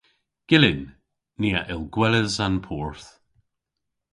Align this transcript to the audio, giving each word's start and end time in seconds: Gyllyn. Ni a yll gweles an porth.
Gyllyn. 0.49 0.81
Ni 1.39 1.49
a 1.59 1.61
yll 1.73 1.85
gweles 1.95 2.35
an 2.45 2.55
porth. 2.65 3.09